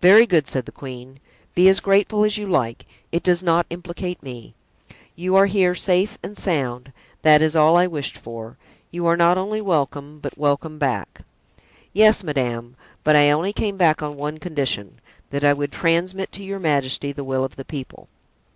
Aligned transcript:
"Very 0.00 0.28
good," 0.28 0.46
said 0.46 0.64
the 0.64 0.70
queen, 0.70 1.18
"be 1.56 1.68
as 1.68 1.80
grateful 1.80 2.22
as 2.24 2.38
you 2.38 2.46
like, 2.46 2.86
it 3.10 3.24
does 3.24 3.42
not 3.42 3.66
implicate 3.68 4.22
me; 4.22 4.54
you 5.16 5.34
are 5.34 5.46
here 5.46 5.74
safe 5.74 6.18
and 6.22 6.38
sound, 6.38 6.92
that 7.22 7.42
is 7.42 7.56
all 7.56 7.76
I 7.76 7.88
wished 7.88 8.16
for; 8.16 8.56
you 8.92 9.06
are 9.06 9.16
not 9.16 9.36
only 9.36 9.60
welcome, 9.60 10.20
but 10.20 10.38
welcome 10.38 10.78
back." 10.78 11.22
"Yes, 11.92 12.22
madame; 12.22 12.76
but 13.02 13.16
I 13.16 13.32
only 13.32 13.52
came 13.52 13.76
back 13.76 14.02
on 14.04 14.14
one 14.16 14.38
condition—that 14.38 15.42
I 15.42 15.52
would 15.52 15.72
transmit 15.72 16.30
to 16.30 16.44
your 16.44 16.60
majesty 16.60 17.10
the 17.10 17.24
will 17.24 17.42
of 17.42 17.56
the 17.56 17.64
people." 17.64 18.08